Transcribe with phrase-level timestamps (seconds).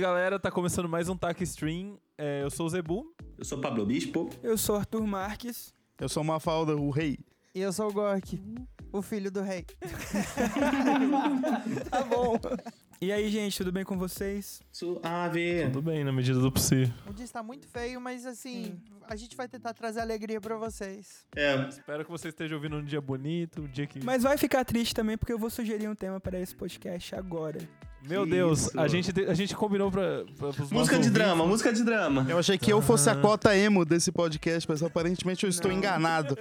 [0.00, 1.98] Oi, galera, tá começando mais um TAC Stream.
[2.16, 3.14] É, eu sou o Zebu.
[3.36, 4.30] Eu sou Pablo Bispo.
[4.42, 5.74] Eu sou Arthur Marques.
[6.00, 7.18] Eu sou Mafalda, o rei.
[7.54, 8.42] E eu sou o Gork,
[8.90, 9.66] o filho do rei.
[11.90, 12.40] tá bom.
[12.98, 14.62] E aí, gente, tudo bem com vocês?
[14.72, 15.64] Suave.
[15.64, 16.94] Tudo bem, na medida do possível.
[17.06, 21.26] O dia está muito feio, mas assim, a gente vai tentar trazer alegria pra vocês.
[21.36, 21.56] É.
[21.68, 24.02] Espero que você esteja ouvindo um dia bonito, um dia que.
[24.02, 27.58] Mas vai ficar triste também, porque eu vou sugerir um tema para esse podcast agora.
[28.02, 28.80] Meu Que Deus, isso.
[28.80, 30.24] a gente, te- a gente combinou pra.
[30.38, 31.10] pra Música de ouvintes.
[31.10, 32.26] drama, música de drama.
[32.28, 36.36] Eu achei que eu fosse a cota emo desse podcast, mas aparentemente eu estou enganado.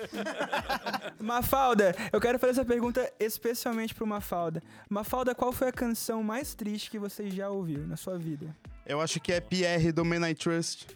[1.20, 4.62] Mafalda, eu quero fazer essa pergunta especialmente pro Mafalda.
[4.90, 8.56] Mafalda, qual foi a canção mais triste que você já ouviu na sua vida?
[8.86, 10.88] Eu acho que é Pierre do Man I Trust.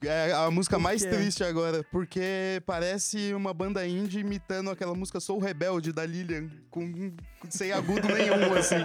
[0.00, 5.18] É a música Por mais triste agora, porque parece uma banda indie imitando aquela música
[5.18, 7.12] Sou Rebelde da Lilian, com,
[7.50, 8.76] sem agudo nenhum, assim.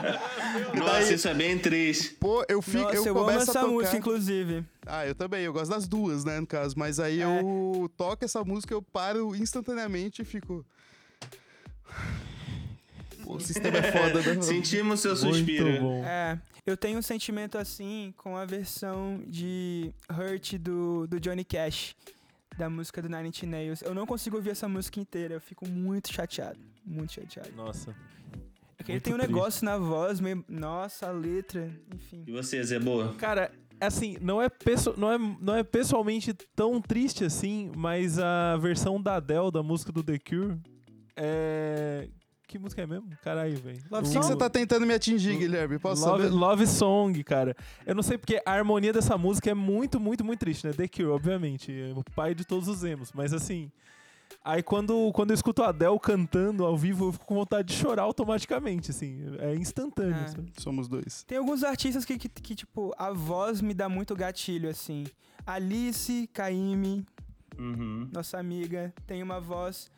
[0.73, 2.15] E Nossa, daí, isso é bem triste.
[2.15, 3.67] pô, eu fico, Nossa, eu, eu, amo começo a essa tocar.
[3.67, 4.65] música, inclusive.
[4.87, 6.73] Ah, eu também, eu gosto das duas, né, no caso.
[6.77, 7.25] Mas aí É.
[7.25, 10.65] eu toco essa música, eu paro instantaneamente e fico.
[13.35, 14.41] O sistema é foda, né?
[14.41, 15.79] Sentimos seu Muito suspiro.
[15.81, 16.03] bom.
[16.05, 21.95] É, eu tenho um sentimento assim com a versão de Hurt do, do Johnny Cash,
[22.57, 23.81] da música do Nine Inch Nails.
[23.81, 27.51] Eu não consigo ouvir essa música inteira, eu fico muito chateado, muito chateado.
[27.55, 27.95] Nossa.
[28.77, 29.31] É que ele tem um triste.
[29.33, 30.43] negócio na voz, meio...
[30.47, 32.23] Nossa, a letra, enfim.
[32.27, 33.13] E você, Zebo?
[33.15, 38.57] Cara, assim, não é, pesso- não, é, não é pessoalmente tão triste assim, mas a
[38.57, 40.57] versão da Adele da música do The Cure
[41.15, 42.07] é.
[42.47, 43.09] Que música é mesmo?
[43.23, 43.79] Caralho, velho.
[43.89, 45.79] Love O que, que você tá tentando me atingir, Guilherme?
[45.79, 46.35] Posso Love, saber?
[46.35, 47.55] Love Song, cara.
[47.85, 50.73] Eu não sei porque a harmonia dessa música é muito, muito, muito triste, né?
[50.73, 51.71] The Cure, obviamente.
[51.71, 53.11] É o pai de todos os emos.
[53.13, 53.71] Mas assim.
[54.43, 57.75] Aí quando, quando eu escuto a Adele cantando ao vivo, eu fico com vontade de
[57.75, 59.21] chorar automaticamente, assim.
[59.39, 60.15] É instantâneo.
[60.15, 60.27] É.
[60.27, 60.51] sabe?
[60.57, 61.23] Somos dois.
[61.23, 65.05] Tem alguns artistas que, que, que, tipo, a voz me dá muito gatilho, assim.
[65.45, 67.05] Alice Caymmi,
[67.57, 68.09] Uhum.
[68.11, 69.91] nossa amiga, tem uma voz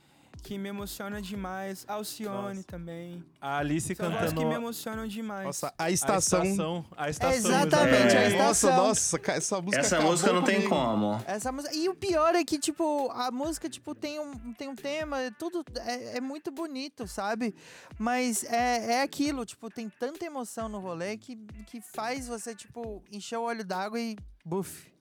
[0.46, 1.84] que me emociona demais.
[1.88, 2.64] Alcione Nossa.
[2.68, 3.26] também.
[3.42, 4.40] A Alice São cantando.
[4.40, 5.44] que me emocionam demais.
[5.46, 6.44] Nossa, a a estação.
[6.44, 6.86] estação.
[6.96, 7.36] A estação.
[7.36, 8.32] Exatamente, a exatamente.
[8.34, 8.70] estação.
[8.78, 10.70] Nossa, nossa, essa música Essa música não tem comigo.
[10.76, 11.24] como.
[11.26, 11.76] Essa música.
[11.76, 15.66] E o pior é que, tipo, a música, tipo, tem um, tem um tema, tudo
[15.80, 17.56] é, é muito bonito, sabe?
[17.98, 21.36] Mas é, é aquilo, tipo, tem tanta emoção no rolê que,
[21.66, 24.16] que faz você, tipo, encher o olho d'água e.
[24.46, 24.94] Buf.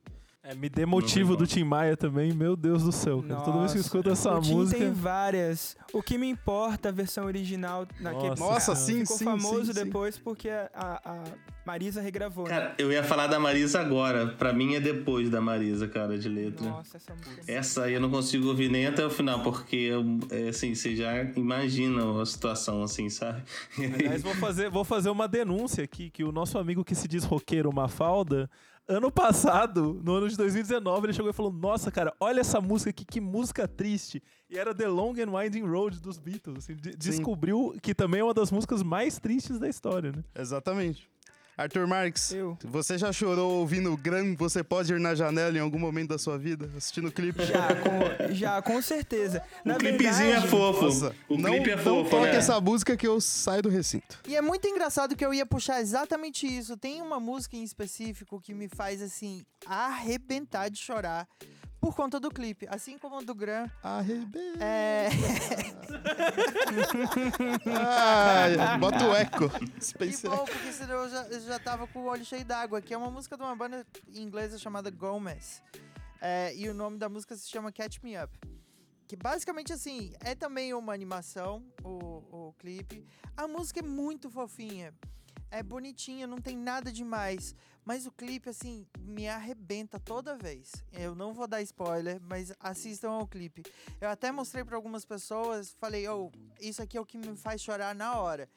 [0.47, 3.41] É, me dê motivo do Tim Maia também, meu Deus do céu, cara.
[3.41, 4.79] Toda vez que eu escuto essa o Tim música.
[4.79, 5.75] tem várias.
[5.91, 9.73] O que me importa a versão original naquele Nossa, Nossa, sim, ficou sim, famoso sim,
[9.73, 9.85] sim.
[9.85, 11.23] depois porque a, a-
[11.65, 12.45] Marisa regravou.
[12.45, 12.51] né?
[12.51, 14.27] Cara, eu ia falar da Marisa agora.
[14.27, 16.69] Pra mim é depois da Marisa, cara, de letra.
[16.69, 17.41] Nossa, essa música.
[17.51, 19.93] é Essa aí eu não consigo ouvir nem até o final, porque,
[20.31, 23.43] é, assim, você já imagina a situação, assim, sabe?
[23.79, 27.25] Aliás, vou fazer, vou fazer uma denúncia aqui, que o nosso amigo que se diz
[27.25, 28.51] roqueiro Mafalda,
[28.87, 32.91] ano passado, no ano de 2019, ele chegou e falou, nossa, cara, olha essa música
[32.91, 34.23] aqui, que música triste.
[34.51, 36.59] E era The Long and Winding Road dos Beatles.
[36.59, 40.23] assim, de- descobriu que também é uma das músicas mais tristes da história, né?
[40.35, 41.09] Exatamente.
[41.57, 42.59] Arthur Marques, Eu.
[42.65, 46.37] você já chorou ouvindo Gram Você Pode Ir na Janela em algum momento da sua
[46.37, 46.69] vida?
[46.77, 47.45] Assistindo o clipe?
[47.45, 49.41] Já, com, já, com certeza.
[49.65, 50.85] Na o clipezinho verdade, é fofo.
[50.85, 52.37] Nossa, o não, clipe é não fofo, toque né?
[52.37, 54.19] essa música que eu saio do recinto.
[54.27, 56.77] E é muito engraçado que eu ia puxar exatamente isso.
[56.77, 61.29] Tem uma música em específico que me faz, assim, arrebentar de chorar
[61.85, 62.67] por conta do clipe.
[62.71, 63.69] Assim como o do Gran.
[63.83, 64.65] Arrebenta.
[64.65, 65.09] É.
[67.67, 69.49] Ah, bota o eco.
[69.51, 72.81] Que bom, porque senão eu já, eu já tava com o olho cheio d'água.
[72.81, 75.63] Que é uma música de uma banda inglesa chamada Gomez.
[76.21, 78.33] É, e o nome da música se chama Catch Me Up.
[79.07, 83.07] Que basicamente, assim, é também uma animação, o, o clipe.
[83.37, 84.95] A música é muito fofinha.
[85.51, 87.55] É bonitinha, não tem nada demais.
[87.85, 90.73] Mas o clipe, assim, me arrebenta toda vez.
[90.93, 93.63] Eu não vou dar spoiler, mas assistam ao clipe.
[94.01, 96.31] Eu até mostrei para algumas pessoas, falei, oh,
[96.61, 98.49] isso aqui é o que me faz chorar na hora.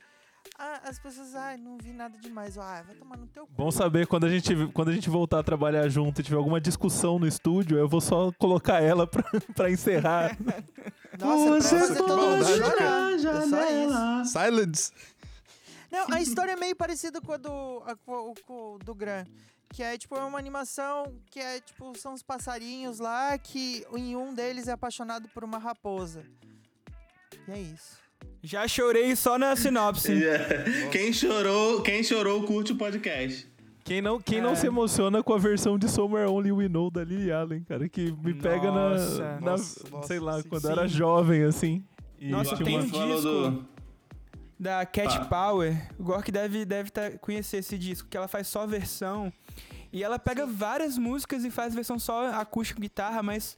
[0.58, 2.58] Ah, as pessoas, ai, não vi nada demais.
[2.58, 3.54] Ah, vai tomar no teu cu.
[3.54, 6.62] Bom saber quando a gente, quando a gente voltar a trabalhar junto e tiver alguma
[6.62, 9.24] discussão no estúdio, eu vou só colocar ela pra,
[9.56, 10.38] pra encerrar.
[11.20, 13.12] Nossa, é pra Você fazer todo mundo pode chorar.
[13.14, 14.32] É só isso.
[14.32, 14.92] Silence.
[16.08, 19.26] Não, a história é meio parecida com a do, a, com, com do Gran.
[19.70, 24.16] Que é, tipo, é uma animação que é, tipo, são os passarinhos lá que em
[24.16, 26.24] um deles é apaixonado por uma raposa.
[27.48, 27.98] E é isso.
[28.42, 30.14] Já chorei só na sinopse.
[30.24, 30.90] É.
[30.90, 33.50] Quem chorou, quem chorou curte o podcast.
[33.84, 34.56] Quem não, quem não É.
[34.56, 38.12] se emociona com a versão de Somewhere Only We Know da Lily Allen, cara, que
[38.12, 39.18] me pega Nossa.
[39.20, 40.68] na, na- Nossa, nossa, sei lá, sim, quando sim.
[40.68, 41.86] eu era jovem, assim.
[42.20, 42.98] E Nossa, tinha tem um disco.
[43.22, 43.68] do-
[44.60, 45.26] da Cat Tá.
[45.26, 45.76] Power.
[46.00, 49.32] O Gork deve, deve tá, conhecer esse disco, que ela faz só versão.
[49.92, 53.56] E ela pega várias músicas e faz versão só acústico guitarra, mas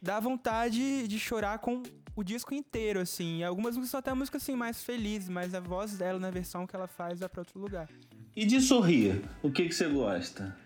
[0.00, 1.82] dá vontade de chorar com
[2.14, 3.38] o disco inteiro, assim.
[3.38, 6.66] E algumas músicas são até músicas assim, mais felizes, mas a voz dela na versão
[6.66, 7.88] que ela faz vai pra outro lugar.
[8.36, 10.56] E de sorrir, o que, que você gosta?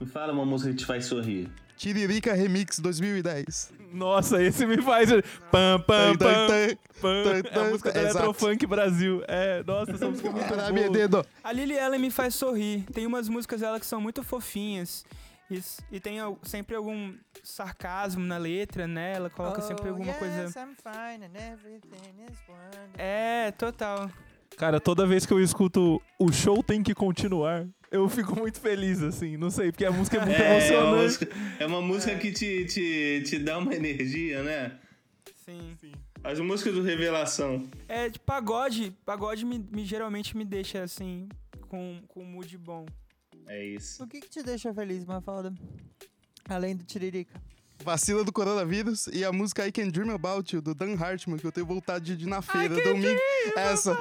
[0.00, 1.48] Me fala uma música que te faz sorrir.
[1.76, 3.72] Tiririca Remix 2010.
[3.92, 5.10] Nossa, esse me faz.
[5.50, 7.22] Pam, pam, Tan, pam, tan, pam.
[7.24, 7.70] tan, É a tan.
[7.70, 7.98] música do.
[7.98, 9.22] Eletrofunk Brasil.
[9.28, 10.90] É, nossa, essa música é muito boa.
[10.90, 11.26] dedo.
[11.42, 12.84] A Lily Allen me faz sorrir.
[12.92, 15.04] Tem umas músicas dela que são muito fofinhas.
[15.50, 15.62] E,
[15.92, 19.14] e tem sempre algum sarcasmo na letra, né?
[19.14, 20.44] Ela coloca sempre Oh, alguma yes, coisa.
[20.60, 22.92] I'm fine and everything is wonderful.
[22.98, 24.10] É, total.
[24.58, 29.02] Cara, toda vez que eu escuto o show tem que continuar, eu fico muito feliz,
[29.02, 29.36] assim.
[29.36, 31.02] Não sei, porque a música é muito É, é uma emocionante.
[31.02, 34.78] música, é uma música que te, te, te dá uma energia, né?
[35.44, 35.76] Sim.
[36.22, 37.68] As músicas do Revelação.
[37.88, 38.92] É, de pagode.
[39.06, 41.28] Pagode me, me- geralmente me deixa assim,
[41.68, 42.84] com, com um mood bom.
[43.46, 44.02] É isso.
[44.02, 45.54] O que, que te deixa feliz, Mafalda?
[46.48, 47.40] Além do Tiririca.
[47.82, 51.46] Vacila do coronavírus e a música I Can Dream About You, do Dan Hartman, que
[51.46, 53.20] eu tenho vontade de ir na feira domingo.
[53.56, 53.96] Essa.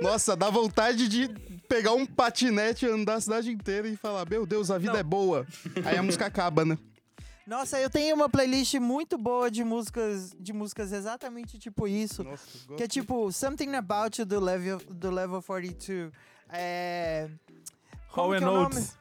[0.00, 1.28] Nossa, dá vontade de
[1.68, 5.00] pegar um patinete, andar a cidade inteira e falar: Meu Deus, a vida Não.
[5.00, 5.46] é boa.
[5.84, 6.78] Aí a música acaba, né?
[7.46, 12.22] Nossa, eu tenho uma playlist muito boa de músicas, de músicas exatamente tipo isso.
[12.22, 16.12] Nossa, Que é tipo Something About You do Level, do level 42.
[16.50, 17.28] É.
[18.08, 18.46] Hall Como and que é?
[18.46, 18.98] Notes.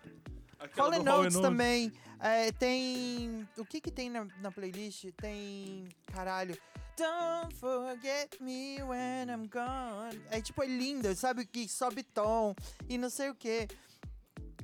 [0.60, 1.92] Hall Hall and Notes também.
[2.20, 3.48] É, tem.
[3.58, 5.06] O que que tem na, na playlist?
[5.18, 5.88] Tem.
[6.14, 6.58] Caralho.
[6.98, 10.20] Don't forget me when I'm gone.
[10.32, 11.46] É tipo, é lindo, sabe?
[11.46, 12.56] Que sobe tom
[12.90, 13.68] e não sei o que.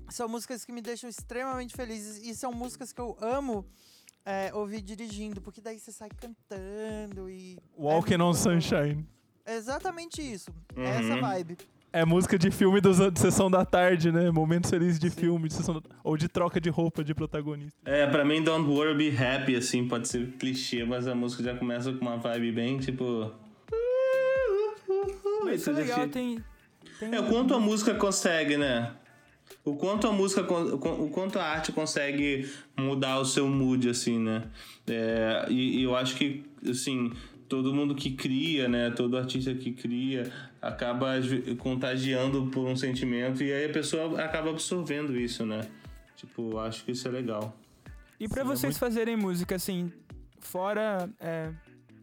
[0.10, 2.18] São músicas que me deixam extremamente felizes.
[2.26, 3.64] E são músicas que eu amo
[4.26, 7.60] é, ouvir dirigindo, porque daí você sai cantando e.
[7.78, 8.34] Walking é on bom.
[8.34, 9.08] Sunshine.
[9.46, 10.52] É exatamente isso.
[10.76, 10.84] Uhum.
[10.84, 11.58] É essa vibe.
[11.96, 14.32] É música de filme dos, de sessão da tarde, né?
[14.32, 17.72] Momentos felizes de filme, de sessão da- ou de troca de roupa de protagonista.
[17.86, 21.56] É, pra mim, Don't Worry Be Happy, assim, pode ser clichê, mas a música já
[21.56, 23.32] começa com uma vibe bem, tipo...
[25.46, 26.44] Mas isso é legal, tem.
[27.00, 28.92] tem É, o quanto a música consegue, né?
[29.64, 34.44] O quanto a música, o quanto a arte consegue mudar o seu mood, assim, né?
[34.88, 37.12] É, e, e eu acho que, assim,
[37.48, 38.92] todo mundo que cria, né?
[38.92, 40.32] Todo artista que cria
[40.62, 41.14] acaba
[41.60, 45.68] contagiando por um sentimento e aí a pessoa acaba absorvendo isso, né?
[46.16, 47.56] Tipo, acho que isso é legal.
[48.20, 49.92] E pra Sim, é vocês muito- fazerem música, assim,
[50.40, 51.52] fora, é,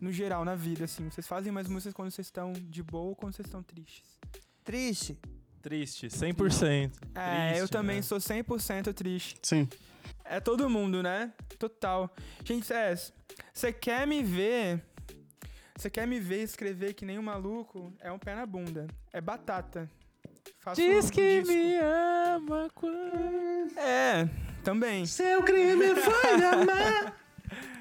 [0.00, 3.16] no geral, na vida, assim, vocês fazem mais músicas quando vocês estão de boa ou
[3.16, 4.18] quando vocês estão tristes?
[4.64, 5.18] Triste.
[5.62, 6.90] Triste, 100%.
[7.14, 8.02] É, eu Triste, também né?
[8.02, 9.36] sou 100% triste.
[9.42, 9.68] Sim.
[10.24, 11.32] É todo mundo, né?
[11.58, 12.14] Total.
[12.44, 12.94] Gente, é,
[13.52, 14.82] você quer me ver...
[15.80, 17.90] Você quer me ver escrever que nem um maluco?
[18.00, 18.86] É um pé na bunda.
[19.10, 19.88] É batata.
[20.58, 21.54] Faço Diz um que disco.
[21.54, 23.78] me ama quando...
[23.78, 24.28] É,
[24.62, 25.06] também.
[25.06, 27.16] Seu crime foi amar.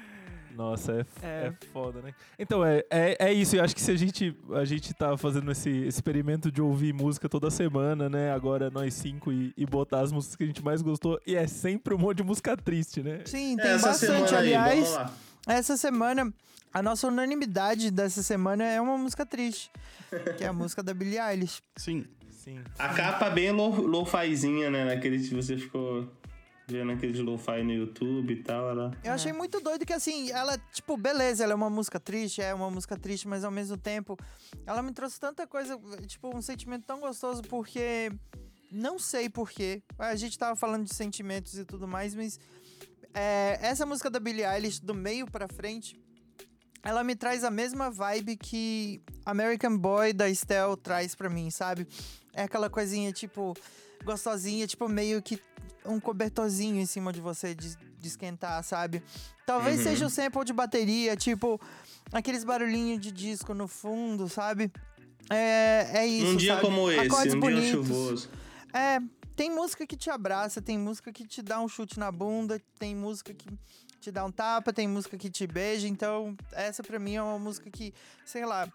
[0.56, 1.46] Nossa, é, É.
[1.48, 2.14] é foda, né?
[2.38, 3.56] Então, é, é, é isso.
[3.56, 7.28] Eu acho que se a gente, a gente tá fazendo esse experimento de ouvir música
[7.28, 8.32] toda semana, né?
[8.32, 11.20] Agora nós cinco e, e botar as músicas que a gente mais gostou.
[11.26, 13.20] E é sempre um monte de música triste, né?
[13.26, 14.34] Sim, tem Essa bastante.
[14.34, 14.96] aí, Aliás,
[15.46, 16.32] essa semana,
[16.72, 19.70] a nossa unanimidade dessa semana é uma música triste.
[20.36, 21.62] que é a música da Billie Eilish.
[21.76, 22.04] Sim.
[22.30, 22.58] Sim.
[22.78, 24.84] A capa bem lo- lo-fizinha, né?
[24.86, 26.08] Naquele que você ficou
[26.66, 28.70] vendo aqueles lo-fi no YouTube e tal.
[28.70, 28.90] Ela...
[29.04, 32.54] Eu achei muito doido que, assim, ela, tipo, beleza, ela é uma música triste, é
[32.54, 34.16] uma música triste, mas ao mesmo tempo,
[34.64, 38.10] ela me trouxe tanta coisa, tipo, um sentimento tão gostoso, porque.
[38.72, 39.82] Não sei porquê.
[39.98, 42.38] A gente tava falando de sentimentos e tudo mais, mas.
[43.12, 46.00] é, essa música da Billie Eilish, do meio pra frente,
[46.82, 51.86] ela me traz a mesma vibe que American Boy da Estelle traz pra mim, sabe?
[52.32, 53.54] É aquela coisinha, tipo,
[54.04, 55.40] gostosinha, tipo, meio que
[55.84, 59.02] um cobertorzinho em cima de você de, de esquentar, sabe?
[59.46, 59.84] Talvez Uhum.
[59.84, 61.60] seja o sample de bateria, tipo,
[62.12, 64.70] aqueles barulhinhos de disco no fundo, sabe?
[65.28, 66.32] É, é isso.
[66.32, 66.66] um dia sabe?
[66.66, 67.62] como esse, Acordes um bonitos.
[67.64, 68.30] dia chuvoso.
[68.72, 69.00] É,
[69.36, 72.94] tem música que te abraça, tem música que te dá um chute na bunda, tem
[72.94, 73.46] música que
[74.00, 75.86] te dá um tapa, tem música que te beija.
[75.86, 77.92] Então, essa pra mim é uma música que,
[78.24, 78.66] sei lá,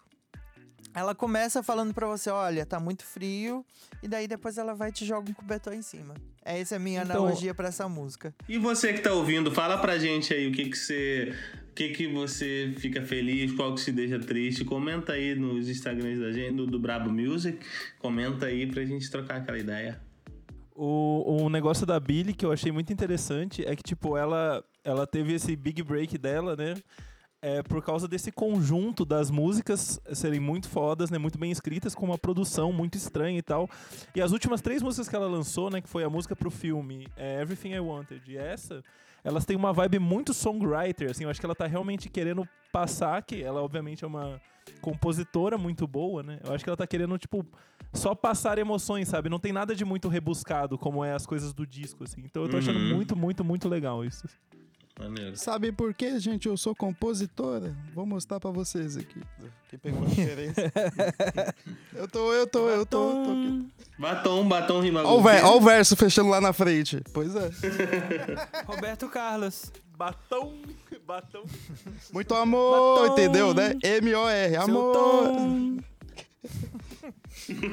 [0.94, 3.64] ela começa falando pra você, olha, tá muito frio,
[4.02, 6.14] e daí depois ela vai e te joga um cobertor em cima.
[6.42, 8.34] Essa é a minha Então- analogia pra essa música.
[8.48, 11.34] E você que tá ouvindo, fala pra gente aí o que que você...
[11.70, 14.64] O que que você fica feliz, qual que se deixa triste.
[14.64, 17.58] Comenta aí nos Instagrams da gente, do, do Brabo Music.
[17.98, 20.00] Comenta aí pra gente trocar aquela ideia.
[20.74, 25.06] O, o negócio da Billy que eu achei muito interessante é que, tipo, ela, ela
[25.06, 26.74] teve esse big break dela, né?
[27.42, 31.18] é por causa desse conjunto das músicas serem muito fodas, né?
[31.18, 33.68] Muito bem escritas, com uma produção muito estranha e tal.
[34.14, 35.80] E as últimas três músicas que ela lançou, né?
[35.80, 38.82] Que foi a música pro filme é Everything I Wanted e essa,
[39.22, 41.24] elas têm uma vibe muito songwriter, assim.
[41.24, 44.40] Eu acho que ela tá realmente querendo passar, que ela obviamente é uma
[44.80, 46.40] compositora muito boa, né?
[46.42, 47.46] Eu acho que ela tá querendo, tipo,
[47.92, 49.28] só passar emoções, sabe?
[49.28, 52.22] Não tem nada de muito rebuscado, como é as coisas do disco, assim.
[52.24, 52.94] Então eu tô achando Uhum.
[52.96, 54.26] muito, muito, muito legal isso.
[54.98, 55.36] Maneiro.
[55.36, 56.48] Sabe por quê, gente?
[56.48, 57.76] Eu sou compositora.
[57.94, 59.20] Vou mostrar pra vocês aqui.
[59.68, 60.72] Quem pegou a referência?
[61.94, 63.12] eu tô, eu tô, eu tô.
[63.12, 63.68] tô aqui.
[63.98, 67.02] Batom, batom rima Ó o, ver- ó o verso fechando lá na frente.
[67.12, 67.50] Pois é.
[68.66, 69.70] Roberto Carlos.
[69.98, 70.54] Batom,
[71.06, 71.42] batom.
[72.12, 73.12] Muito amor, Batom.
[73.12, 73.74] entendeu, né?
[73.82, 75.32] M-O-R, amor.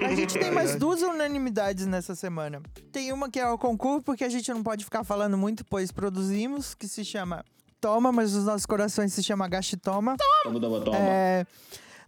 [0.05, 2.61] A gente tem mais duas unanimidades nessa semana.
[2.91, 5.91] Tem uma que é o concurso, porque a gente não pode ficar falando muito, pois
[5.91, 7.43] produzimos, que se chama
[7.81, 10.15] Toma, mas os nossos corações se chama Gaste Toma.
[10.43, 10.97] Toma, toma, toma.
[10.97, 11.45] É,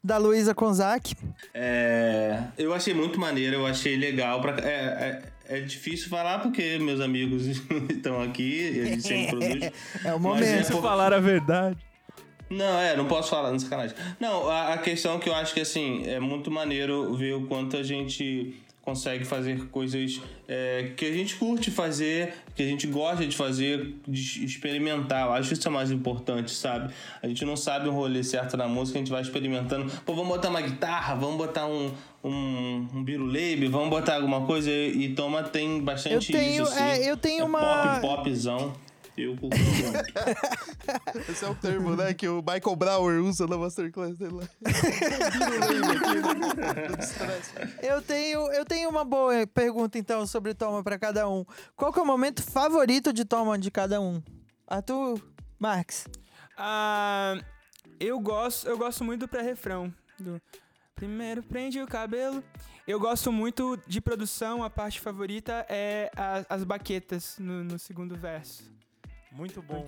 [0.04, 1.16] da Luísa Konzak.
[1.54, 4.40] É, eu achei muito maneiro, eu achei legal.
[4.42, 7.46] Pra, é, é, é difícil falar porque meus amigos
[7.90, 9.72] estão aqui, a gente sempre produz.
[10.06, 10.66] É o Mas momento.
[10.66, 11.78] Se por- falar a verdade.
[12.50, 13.96] Não, é, não posso falar, não sacanagem.
[14.20, 17.76] Não, a, a questão que eu acho que assim, é muito maneiro ver o quanto
[17.78, 23.26] a gente consegue fazer coisas é, que a gente curte fazer, que a gente gosta
[23.26, 25.26] de fazer, de experimentar.
[25.26, 26.94] Eu acho isso é mais importante, sabe?
[27.24, 29.92] A gente não sabe o rolê certo na música, a gente vai experimentando.
[30.06, 31.92] Pô, vamos botar uma guitarra, vamos botar um,
[32.24, 36.72] um, um biruleibe, vamos botar alguma coisa e, e toma tem bastante Eu tenho- isso,
[36.72, 36.84] assim.
[36.84, 38.72] é, eu tenho É uma- Pop, popzão.
[39.18, 41.32] Eu curto muito.
[41.32, 42.14] Esse é o termo, né?
[42.14, 44.44] Que o Michael Brower usa na Masterclass dele lá.
[47.82, 51.46] Eu tenho, eu tenho uma boa pergunta, então, sobre Toma pra cada um.
[51.76, 54.22] Qual que é o momento favorito de Toma de cada um?
[54.68, 55.22] Arthur,
[55.60, 56.08] Marx.
[56.58, 57.36] Ah,
[58.00, 59.94] eu gosto, eu gosto muito do pré-refrão.
[60.20, 60.42] Do
[60.96, 62.44] primeiro prende o cabelo.
[62.88, 68.16] Eu gosto muito de produção, a parte favorita é a- as baquetas no, no segundo
[68.16, 68.64] verso.
[69.36, 69.86] Muito bom.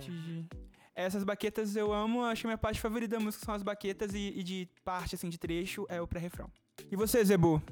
[0.94, 4.32] Essas baquetas eu amo, acho que minha parte favorita da música são as baquetas e,
[4.36, 6.50] e de parte, assim, de trecho é o pré-refrão.
[6.90, 7.62] E você, Zebu?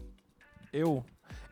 [0.72, 1.04] Eu.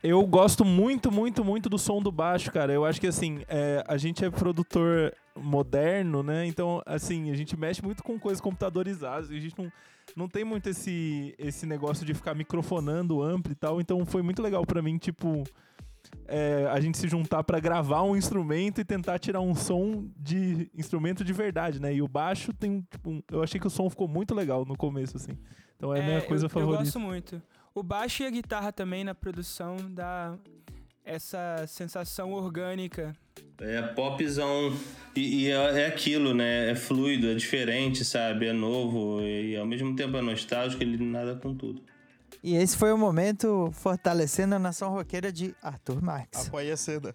[0.03, 2.73] Eu gosto muito, muito, muito do som do baixo, cara.
[2.73, 6.47] Eu acho que assim, é, a gente é produtor moderno, né?
[6.47, 9.31] Então, assim, a gente mexe muito com coisas computadorizadas.
[9.31, 9.73] A gente não,
[10.15, 13.81] não tem muito esse, esse negócio de ficar microfonando amplo e tal.
[13.81, 15.43] Então foi muito legal pra mim, tipo,
[16.27, 20.71] é, a gente se juntar pra gravar um instrumento e tentar tirar um som de
[20.75, 21.95] instrumento de verdade, né?
[21.95, 24.77] E o baixo tem, tipo, um- eu achei que o som ficou muito legal no
[24.77, 25.39] começo, assim.
[25.77, 26.83] Então é a minha coisa eu, favorita.
[26.83, 27.43] Eu gosto muito.
[27.75, 30.37] O baixo e a guitarra também na produção dá
[31.05, 33.15] essa sensação orgânica.
[33.61, 34.75] É popzão.
[35.15, 36.71] E, e é, é aquilo, né?
[36.71, 38.47] É fluido, é diferente, sabe?
[38.47, 39.21] É novo.
[39.21, 41.83] E ao mesmo tempo é nostálgico, ele nada com tudo.
[42.47, 46.47] E esse foi o momento fortalecendo a nação roqueira de Arthur Marx.
[46.47, 47.15] Apoia a cena.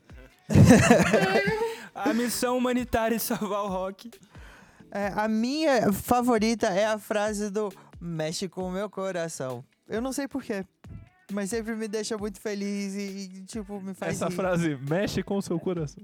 [1.93, 4.09] A missão humanitária de salvar o rock.
[4.89, 7.71] É, a minha favorita é a frase do
[8.01, 9.63] mexe com o meu coração.
[9.87, 10.65] Eu não sei porquê,
[11.31, 14.35] mas sempre me deixa muito feliz e, e, tipo, me faz Essa rir.
[14.35, 16.03] frase mexe com o seu coração.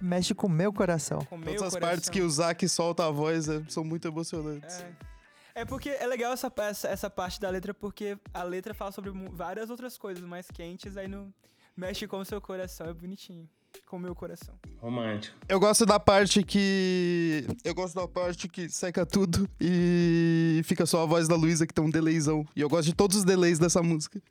[0.00, 1.20] Mexe com o meu coração.
[1.20, 1.88] Com meu Todas as coração.
[1.88, 4.80] partes que o Zack solta a voz é, são muito emocionantes.
[4.80, 5.13] É.
[5.54, 9.12] É porque é legal essa, essa, essa parte da letra, porque a letra fala sobre
[9.32, 11.32] várias outras coisas mais quentes, aí não
[11.76, 13.48] mexe com o seu coração, é bonitinho.
[13.86, 14.54] Com o meu coração.
[14.78, 15.36] Romântico.
[15.48, 17.44] Eu gosto da parte que.
[17.64, 21.74] Eu gosto da parte que seca tudo e fica só a voz da Luísa que
[21.74, 22.46] tem um delayzão.
[22.54, 24.22] E eu gosto de todos os delays dessa música.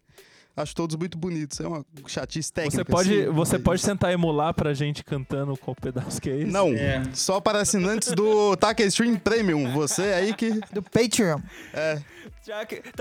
[0.55, 1.59] Acho todos muito bonitos.
[1.59, 2.77] É uma chatice técnica.
[2.77, 6.37] Você pode, assim, você mas- pode tentar emular pra gente cantando qual pedaço que é
[6.41, 6.51] esse?
[6.51, 7.03] Não, É.
[7.15, 9.73] só para assinantes do Taka Stream Premium.
[9.73, 10.51] Você aí que.
[10.71, 11.39] Do Patreon.
[11.73, 11.99] É.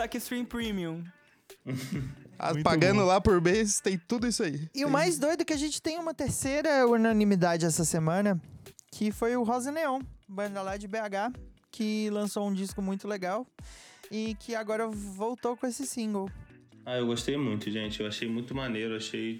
[0.02, 1.04] Aqui Stream Premium.
[2.38, 3.06] a- Muito pagando bom.
[3.06, 4.68] lá por mês, tem tudo isso aí.
[4.74, 8.40] E o mais doido é que a gente tem uma terceira unanimidade essa semana,
[8.90, 11.32] que foi o Rosa Neon, banda lá de BH,
[11.70, 13.46] que lançou um disco muito legal
[14.10, 16.30] e que agora voltou com esse single.
[16.84, 18.00] Ah, eu gostei muito, gente.
[18.00, 19.38] Eu achei muito maneiro, achei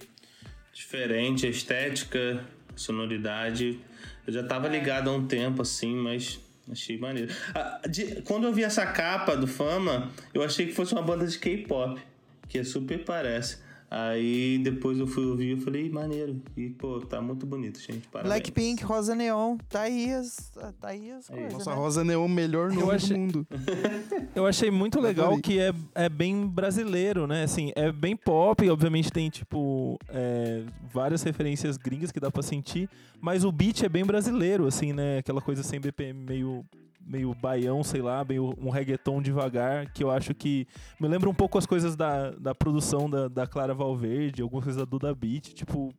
[0.72, 3.78] diferente a estética, a sonoridade.
[4.26, 7.32] Eu já tava ligado há um tempo, assim, mas achei maneiro.
[7.54, 11.26] Ah, de- quando eu vi essa capa do Fama, eu achei que fosse uma banda
[11.26, 12.00] de K-pop,
[12.48, 13.58] que super parece.
[13.94, 16.40] Aí depois eu fui ouvir e falei, "Ih, maneiro.
[16.56, 18.08] E, pô, tá muito bonito, gente.
[18.08, 18.32] Parabéns.
[18.32, 21.76] Blackpink, Rosa Neon, tá aí as, tá aí as coisas, Nossa, né?
[21.76, 23.46] Rosa Neon, melhor nome achei- do mundo.
[24.34, 27.42] Eu achei muito legal que é, é bem brasileiro, né?
[27.42, 32.88] Assim, é bem pop, obviamente tem, tipo, é, várias referências gringas que dá pra sentir,
[33.20, 35.18] mas o beat é bem brasileiro, assim, né?
[35.18, 36.64] Aquela coisa sem BPM meio
[37.06, 40.66] meio baião, sei lá, meio um reggaeton devagar, que eu acho que
[41.00, 44.80] me lembra um pouco as coisas da, da produção da, da Clara Valverde, algumas coisas
[44.80, 45.92] da Duda Beat, tipo...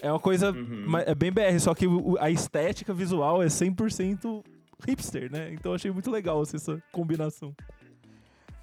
[0.00, 0.50] É uma coisa...
[0.50, 0.98] Uhum.
[0.98, 1.86] É bem BR, só que
[2.18, 4.42] a estética visual é 100%
[4.86, 5.52] hipster, né?
[5.52, 7.54] Então eu achei muito legal assim, essa combinação.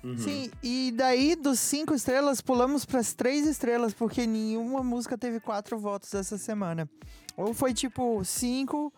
[0.04, 0.18] Uhum.
[0.18, 5.40] Sim, e daí dos cinco estrelas pulamos para as três estrelas, porque nenhuma música teve
[5.40, 6.90] quatro votos essa semana.
[7.36, 8.94] Ou foi tipo cinco,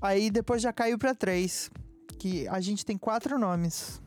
[0.00, 1.70] aí depois já caiu para três.
[2.26, 4.02] Que a gente tem quatro nomes.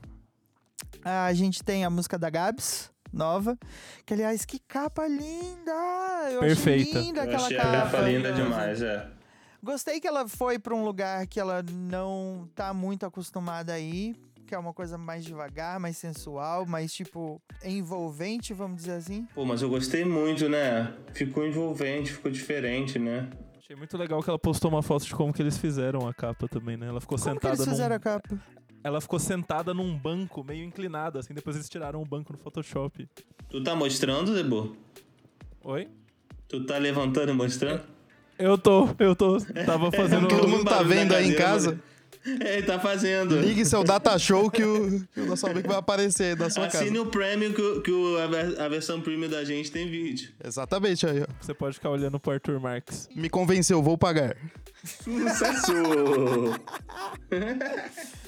[1.06, 3.58] A gente tem a música da Gabs, nova.
[4.06, 5.72] Que aliás, que capa linda!
[6.30, 6.90] Eu Perfeita.
[6.90, 7.78] achei linda Eu aquela achei a capa.
[7.92, 9.10] capa linda demais, é.
[9.64, 14.18] Gostei que ela foi pra um lugar que ela não tá muito acostumada a ir,
[14.46, 19.26] que é uma coisa mais devagar, mais sensual, mais tipo envolvente, vamos dizer assim.
[19.34, 20.94] Pô, mas eu gostei muito, né?
[21.14, 23.30] Ficou envolvente, ficou diferente, né?
[23.70, 26.48] Achei muito legal que ela postou uma foto de como que eles fizeram a capa
[26.48, 26.88] também, né?
[26.88, 27.96] Ela ficou Como que sentada eles fizeram num...
[27.96, 28.40] a capa?
[28.84, 33.08] Ela ficou sentada num banco, meio inclinada, assim, depois eles tiraram o banco no Photoshop.
[33.48, 34.76] Tu tá mostrando, Debo?
[35.64, 35.88] Oi?
[36.48, 37.84] Tu tá levantando e mostrando?
[38.40, 39.38] Eu tô, eu tô.
[39.40, 40.28] Tava fazendo.
[40.28, 41.80] Todo mundo tá vendo aí em casa?
[42.42, 43.38] É, ele tá fazendo.
[43.40, 46.68] Ligue seu data show que o, que o nosso amigo vai aparecer aí na sua
[46.68, 47.02] Assine casa.
[47.02, 50.32] o Premium que, o- que o- a, ver- a versão Premium da gente tem vídeo.
[50.44, 51.28] Exatamente aí, ó.
[51.42, 53.08] Você pode ficar olhando pro Arthur Marques.
[53.16, 54.36] Me convenceu, vou pagar.
[54.84, 55.74] Sucesso!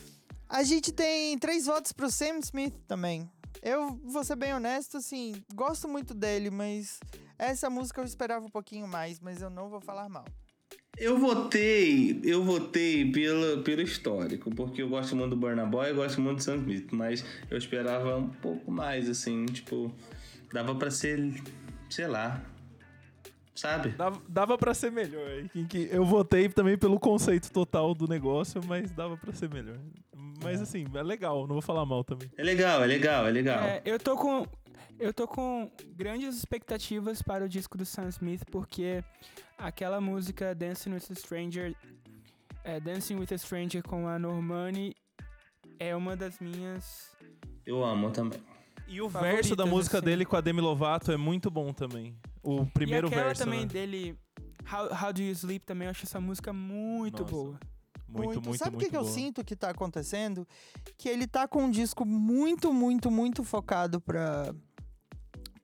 [0.50, 3.30] A gente tem três votos pro Sam Smith também.
[3.62, 7.00] Eu vou ser bem honesto, assim, gosto muito dele, mas
[7.38, 10.26] essa música eu esperava um pouquinho mais, mas eu não vou falar mal.
[10.98, 15.94] Eu votei, eu votei pelo, pelo histórico, porque eu gosto muito do Burna Boy e
[15.94, 19.92] gosto muito do Sam Smith, mas eu esperava um pouco mais, assim, tipo,
[20.54, 21.34] dava pra ser,
[21.90, 22.42] sei lá,
[23.56, 23.90] sabe?
[23.90, 25.46] Dava, dava pra ser melhor.
[25.90, 29.78] Eu votei também pelo conceito total do negócio, mas dava pra ser melhor.
[30.44, 32.30] Mas assim, é legal, não vou falar mal também.
[32.36, 33.64] É legal, é legal, é legal.
[33.64, 34.46] É, eu tô com.
[35.02, 39.04] Eu tô com grandes expectativas para o disco do Sam Smith, porque
[39.58, 41.76] aquela música Dancing with a Stranger.
[42.64, 44.96] é, Dancing with a Stranger com a Normani
[45.80, 47.10] é uma das minhas.
[47.66, 48.40] Eu amo também.
[48.88, 50.06] E o verso da música assim.
[50.06, 52.16] dele com a Demi Lovato é muito bom também.
[52.44, 53.44] O primeiro e aquela verso.
[53.44, 53.66] também né?
[53.66, 54.16] dele.
[54.72, 57.34] How, How Do You Sleep também, eu acho essa música muito Nossa.
[57.34, 57.60] boa.
[58.08, 60.46] Muito, muito, Sabe o muito que, que eu sinto que tá acontecendo?
[60.96, 64.54] Que ele tá com um disco muito, muito, muito focado pra,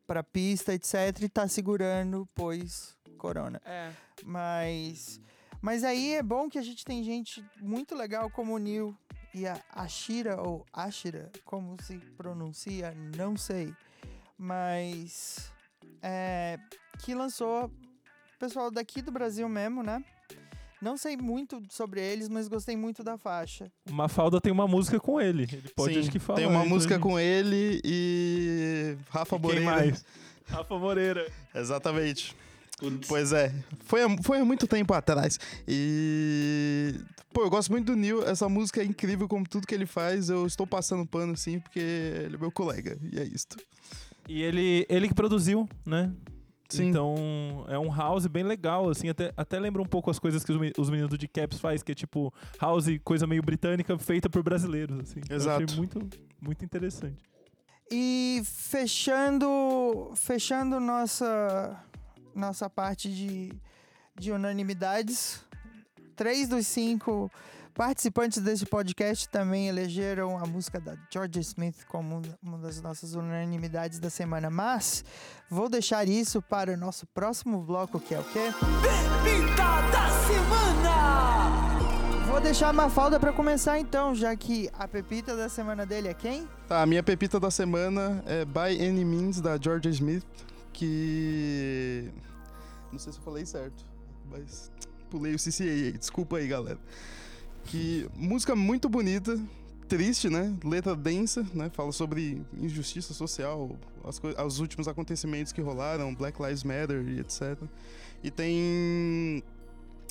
[0.07, 1.21] pra pista, etc.
[1.21, 3.61] E tá segurando, pois, corona.
[3.65, 3.91] É.
[4.23, 5.21] Mas.
[5.61, 8.95] Mas aí é bom que a gente tem gente muito legal como o Neil
[9.33, 13.73] e a Ashira, ou Ashira, como se pronuncia, não sei.
[14.37, 15.51] Mas.
[16.01, 16.57] É,
[16.99, 17.71] que lançou
[18.39, 20.03] pessoal daqui do Brasil mesmo, né?
[20.81, 23.71] Não sei muito sobre eles, mas gostei muito da faixa.
[23.89, 25.43] O Mafalda tem uma música com ele.
[25.43, 26.37] Ele pode Sim, acho que falar.
[26.37, 27.03] tem uma aí pra música gente.
[27.03, 29.71] com ele e Rafa E Quem Moreira.
[29.71, 30.05] mais?
[30.45, 31.31] Rafa Moreira.
[31.55, 32.35] Exatamente.
[32.79, 33.51] Putz, Pois é,
[33.85, 35.39] foi, há- foi há muito tempo atrás.
[35.67, 36.93] E.
[37.33, 38.23] Pô, eu gosto muito do Neil.
[38.23, 40.29] Essa música é incrível como tudo que ele faz.
[40.29, 42.97] Eu estou passando pano, sim, porque ele é meu colega.
[43.11, 43.57] E é isto.
[44.29, 46.11] E ele, ele que produziu, né?
[46.69, 46.89] Sim.
[46.89, 47.15] Então,
[47.69, 50.59] é um house bem legal, assim, até, até lembra um pouco as coisas que os,
[50.59, 54.43] me- os meninos do Caps faz, que é tipo house, coisa meio britânica, feita por
[54.43, 55.21] brasileiros, assim.
[55.29, 55.63] Eu Exato.
[55.63, 55.99] achei muito,
[56.41, 57.23] muito interessante.
[57.89, 61.81] E fechando, fechando nossa,
[62.35, 63.51] nossa parte de,
[64.19, 65.41] de unanimidades,
[66.15, 67.31] três dos cinco
[67.77, 73.99] participantes desse podcast também elegeram a música da Georgia Smith como uma das nossas unanimidades
[73.99, 74.49] da semana.
[74.49, 75.05] Mas
[75.47, 78.51] vou deixar isso para o nosso próximo bloco, que é o quê?
[78.81, 82.25] Pepita da semana!
[82.25, 86.15] Vou deixar a Mafalda para começar então, já que a pepita da semana dele é
[86.15, 86.49] quem?
[86.67, 90.25] Tá, a minha pepita da semana é By Any Means, da Georgia Smith.
[90.73, 92.11] Que.
[92.91, 93.85] Não sei se eu falei certo,
[94.31, 94.71] mas
[95.11, 95.91] pulei o CCA aí.
[95.91, 96.79] Desculpa aí, galera.
[97.67, 99.37] Que música muito bonita,
[99.87, 100.57] triste, né?
[100.63, 101.69] Letra densa, né?
[101.69, 107.61] Fala sobre injustiça social, as os últimos acontecimentos que rolaram, Black Lives Matter e etc.
[108.23, 109.43] E tem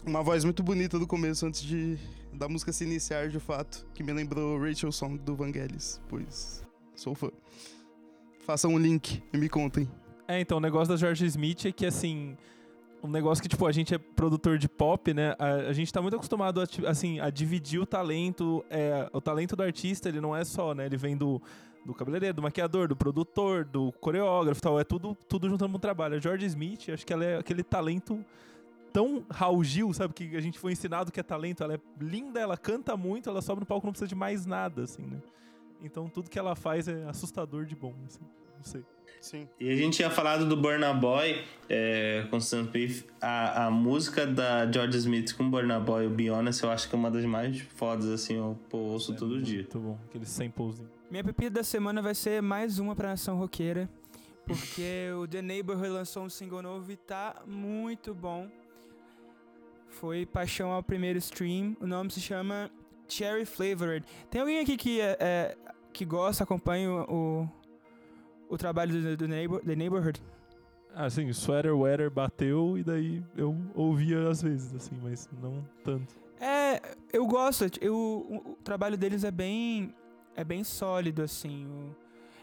[0.04, 1.98] uma voz muito bonita do começo, antes de
[2.32, 6.62] da música se iniciar de fato, que me lembrou Rachel Song do Vangelis, pois
[6.94, 7.30] sou fã.
[8.44, 9.90] Façam um link e me contem.
[10.28, 12.36] É, então, o negócio da George Smith é que, assim,
[13.06, 15.34] um negócio que, tipo, a gente é produtor de pop, né?
[15.38, 18.64] A, a gente tá muito acostumado, a, assim, a dividir o talento.
[18.68, 20.86] É, o talento do artista, ele não é só, né?
[20.86, 21.40] Ele vem do,
[21.84, 24.78] do cabeleireiro, do maquiador, do produtor, do coreógrafo tal.
[24.78, 26.16] É tudo, tudo juntando no trabalho.
[26.16, 28.24] A George Smith, acho que ela é aquele talento
[28.92, 30.12] tão Raul Gil, sabe?
[30.12, 31.62] Que a gente foi ensinado que é talento.
[31.62, 34.82] Ela é linda, ela canta muito, ela sobe no palco, não precisa de mais nada,
[34.82, 35.22] assim, né?
[35.82, 38.24] Então tudo que ela faz é assustador de bom, assim.
[38.56, 38.84] Não sei.
[39.20, 39.48] Sim.
[39.58, 43.04] E a gente tinha falado do Burna Boy é, com Sam Smith.
[43.20, 46.94] A, a música da George Smith com Burna Boy, o Be Honest, eu acho que
[46.94, 49.58] é uma das mais fodas, assim, eu pô, ouço todo dia.
[49.58, 49.98] Muito bom.
[50.08, 50.88] Aquele samplezinho.
[51.10, 53.88] Minha pepita da semana vai ser mais uma pra nação roqueira.
[54.44, 58.48] Porque o The Neighborhood lançou um single novo e tá muito bom.
[59.88, 61.76] Foi Paixão ao primeiro stream.
[61.80, 62.70] O nome se chama
[63.08, 64.04] Cherry Flavored.
[64.30, 65.56] Tem alguém aqui que, é, é,
[65.92, 67.48] que gosta, acompanha o,
[68.48, 70.22] o, trabalho do, do neighbor, The Neighborhood?
[70.94, 76.14] Ah, sim, Sweater Weather bateu e daí eu ouvia às vezes, assim, mas não tanto.
[76.40, 76.80] É,
[77.12, 77.64] eu gosto.
[77.80, 79.94] Eu, o, o trabalho deles é bem,
[80.34, 81.66] é bem sólido, assim.
[81.66, 81.94] o-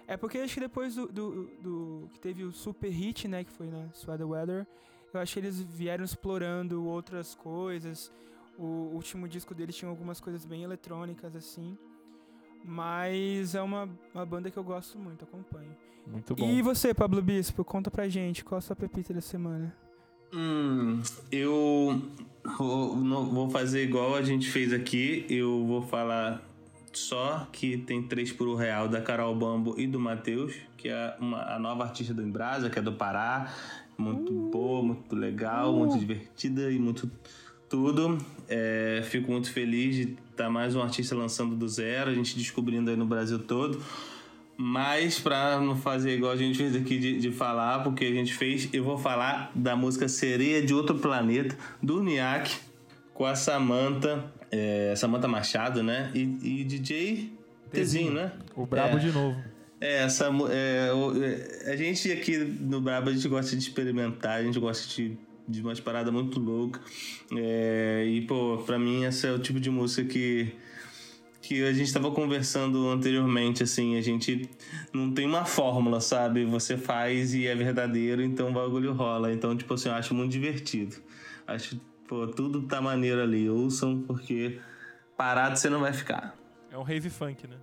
[0.05, 3.51] é porque acho que depois do, do, do- que teve o super hit, né, que
[3.51, 4.67] foi na Sweater Weather,
[5.13, 8.11] eu acho que eles vieram explorando outras coisas.
[8.57, 11.75] O último disco deles tinha algumas coisas bem eletrônicas, assim.
[12.63, 15.69] Mas é uma, uma banda que eu gosto muito, acompanho.
[16.07, 16.49] Muito bom.
[16.49, 19.75] E você, Pablo Bispo, conta pra gente, qual a sua pepita da semana?
[20.33, 22.01] Hum, eu
[22.57, 25.25] vou, não- vou fazer igual a gente fez aqui.
[25.29, 26.41] Eu vou falar
[26.91, 31.15] só que tem três por um real da Carol Bambo e do Matheus, que é
[31.19, 33.53] uma, a nova artista do Embrasa, que é do Pará.
[33.97, 37.09] Muito boa, muito legal, muito divertida e muito
[37.69, 38.17] tudo.
[38.49, 42.89] É, fico muito feliz de estar mais um artista lançando do zero, a gente descobrindo
[42.91, 43.81] aí no Brasil todo.
[44.55, 48.33] Mas pra não fazer igual a gente fez aqui de, de falar, porque a gente
[48.33, 52.55] fez, eu vou falar da música Sereia de Outro Planeta, do Niak,
[53.13, 56.11] com a Samantha, é, Samantha Machado, né?
[56.13, 56.19] E,
[56.61, 57.33] e DJ
[57.71, 58.31] Tezinho, né?
[58.55, 58.99] O Brabo É.
[58.99, 59.35] de novo.
[59.81, 60.89] É, essa, mu- é,
[61.65, 65.17] é, a gente aqui no Brabo, a gente gosta de experimentar, a gente gosta de,
[65.47, 66.81] de umas paradas muito loucas.
[67.35, 70.53] É, e, pô, pra mim, esse é o tipo de música que,
[71.41, 74.49] que a gente tava conversando anteriormente, assim, a gente
[74.93, 76.45] não tem uma fórmula, sabe?
[76.45, 79.31] Você faz e é verdadeiro, então o bagulho rola.
[79.31, 80.95] Então, tipo assim, eu acho muito divertido.
[81.45, 83.49] Acho, pô, tudo tá maneiro ali.
[83.49, 84.59] Ouçam, porque
[85.17, 86.35] parado você não vai ficar.
[86.71, 87.57] É um rave funk, né?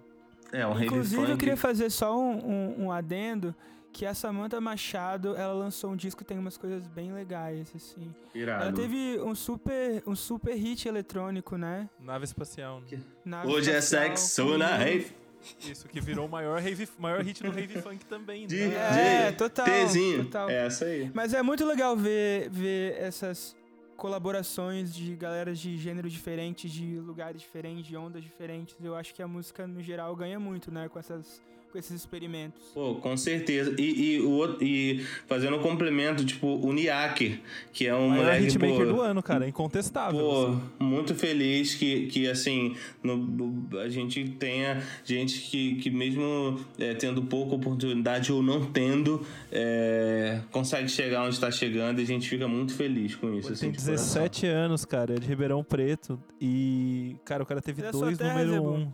[0.52, 1.30] É um rave Inclusive, funk.
[1.30, 3.54] eu queria fazer só um, um, um adendo,
[3.92, 8.14] que a Samantha Machado, ela lançou um disco que tem umas coisas bem legais, assim.
[8.34, 8.64] Irado.
[8.64, 11.88] Ela teve um super, um super hit eletrônico, né?
[11.98, 12.80] Nave espacial.
[12.90, 13.00] Né?
[13.24, 15.12] Nave Hoje é espacial, sexo com- na rave.
[15.60, 19.28] Isso, que virou o maior, rave, maior hit do rave funk também, DJ né?
[19.28, 20.24] É, total, Tzinho.
[20.24, 20.50] total.
[20.50, 21.10] É essa aí.
[21.14, 23.56] Mas é muito legal ver, ver essas
[23.96, 28.74] colaborações de galeras de gênero diferentes, de lugares diferentes, de ondas diferentes.
[28.82, 30.88] Eu acho que a música, no geral, ganha muito, né?
[30.88, 32.60] Com, essas, com esses experimentos.
[32.74, 33.74] Pô, com certeza.
[33.78, 37.40] E, e, o outro- e fazendo um complemento, tipo, o Niak,
[37.72, 39.44] que é um O maior moleque, hitmaker pô, do ano, cara.
[39.44, 40.18] É incontestável.
[40.20, 40.60] Pô, assim.
[40.80, 47.22] muito feliz que, que assim, no- a gente tenha gente que, que mesmo é, tendo
[47.22, 52.48] pouca oportunidade ou não tendo, é, consegue chegar onde está chegando e a gente fica
[52.48, 53.52] muito feliz com isso.
[53.52, 54.22] Assim, tem de coração.
[54.22, 55.14] 17 anos, cara.
[55.14, 56.20] É de Ribeirão Preto.
[56.40, 58.70] E, cara, o cara teve Ele é dois terra, número Zebu?
[58.72, 58.92] um.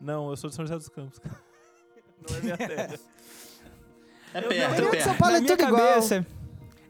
[0.00, 1.18] Não, eu sou de São José dos Campos.
[2.28, 2.98] Não é minha terra.
[4.34, 5.18] É Eu- perto, não, é Interior de São perto.
[5.20, 5.88] Paulo na é minha tudo igual.
[5.90, 6.26] cabeça.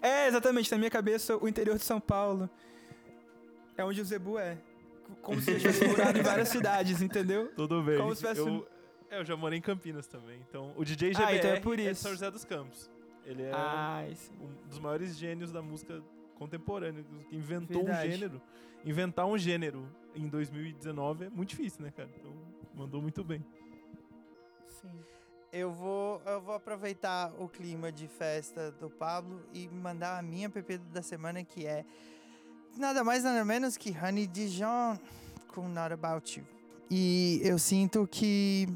[0.00, 2.48] É, exatamente, na minha cabeça, o interior de São Paulo
[3.76, 4.56] é onde o Zebu é.
[5.20, 7.52] Como se tivesse morado em várias cidades, entendeu?
[7.54, 7.98] Tudo bem.
[7.98, 8.66] Como se tivesse eu,
[9.10, 10.40] é, eu já morei em Campinas também.
[10.48, 12.00] Então, o DJ GBR Ah, então é por de isso.
[12.02, 12.90] São José dos Campos.
[13.26, 14.06] Ele é Ah,
[14.40, 16.02] um dos maiores gênios da música
[16.38, 17.04] contemporânea.
[17.28, 18.08] que Inventou Verdade.
[18.08, 18.42] um gênero.
[18.86, 22.08] Inventar um gênero em 2019 é muito difícil, né, cara?
[22.18, 22.32] Então,
[22.74, 23.44] mandou muito bem.
[24.66, 24.88] Sim.
[25.56, 30.50] Eu vou, eu vou aproveitar o clima de festa do Pablo e mandar a minha
[30.50, 31.84] pepita da semana, que é
[32.76, 34.98] nada mais nada menos que Honey Dijon
[35.46, 36.44] com Not About You.
[36.90, 38.68] E eu sinto que,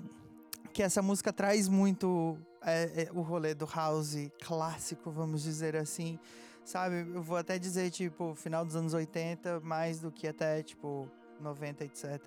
[0.73, 6.17] que essa música traz muito é, é, o rolê do house clássico, vamos dizer assim.
[6.64, 11.09] Sabe, eu vou até dizer, tipo, final dos anos 80, mais do que até, tipo,
[11.41, 12.23] 90, etc.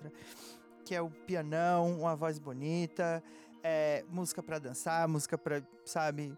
[0.84, 3.24] Que é o pianão, uma voz bonita,
[3.62, 6.36] é, música pra dançar, música pra, sabe,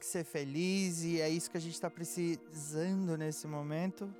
[0.00, 4.12] ser feliz e é isso que a gente tá precisando nesse momento.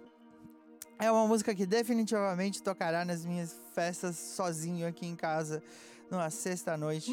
[0.99, 5.63] É uma música que definitivamente tocará nas minhas festas sozinho aqui em casa
[6.11, 7.11] numa sexta-noite.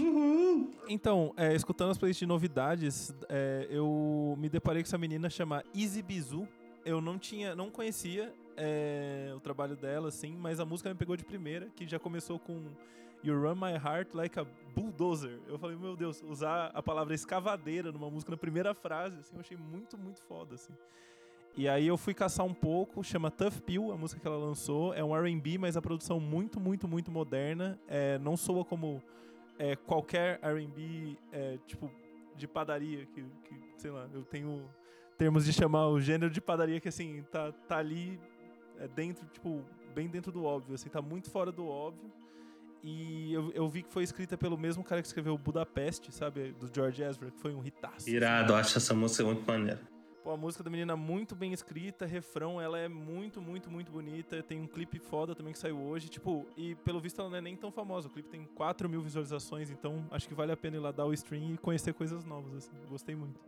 [0.90, 5.64] Então, é, escutando as playlists de novidades, é, eu me deparei com essa menina chama
[5.74, 6.48] Easy Bizu.
[6.84, 11.16] Eu não tinha, não conhecia é, o trabalho dela, assim, mas a música me pegou
[11.16, 12.66] de primeira, que já começou com
[13.24, 15.40] You Run My Heart Like a Bulldozer.
[15.48, 19.40] Eu falei, meu Deus, usar a palavra escavadeira numa música na primeira frase, assim, eu
[19.40, 20.74] achei muito, muito foda, assim.
[21.56, 24.94] E aí eu fui caçar um pouco, chama Tough Pill, a música que ela lançou.
[24.94, 27.80] É um R&B, mas a produção muito, muito, muito moderna.
[27.88, 29.02] É, não soa como
[29.58, 31.90] é, qualquer R&B, é, tipo,
[32.36, 34.70] de padaria, que, que, sei lá, eu tenho
[35.18, 38.20] termos de chamar o gênero de padaria que, assim, tá, tá ali
[38.80, 39.64] é, dentro, tipo,
[39.94, 42.12] bem dentro do óbvio, assim, tá muito fora do óbvio.
[42.84, 46.54] E eu, eu vi que foi escrita pelo mesmo cara que escreveu Budapeste, sabe?
[46.54, 48.10] Do George Ezra, que foi um hitaço.
[48.10, 49.82] Irado, acho essa música muito maneira.
[50.24, 53.92] Pô, a música da menina é muito bem escrita, refrão, ela é muito, muito, muito
[53.92, 54.44] bonita.
[54.44, 56.10] Tem um clipe foda também que saiu hoje.
[56.10, 58.08] Tipo, e pelo visto ela não é nem tão famosa.
[58.08, 61.06] O clipe tem 4 mil visualizações, então acho que vale a pena ir lá dar
[61.06, 62.76] o stream e conhecer coisas novas, assim.
[62.90, 63.40] Gostei muito.